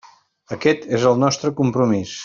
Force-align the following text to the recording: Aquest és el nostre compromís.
Aquest 0.55 0.89
és 0.99 1.05
el 1.11 1.21
nostre 1.25 1.55
compromís. 1.63 2.19